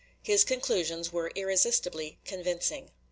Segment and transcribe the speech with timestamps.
[0.23, 2.89] His conclusions were irresistibly convincing.